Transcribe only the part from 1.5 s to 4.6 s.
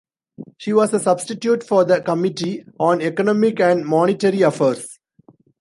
for the Committee on Economic and Monetary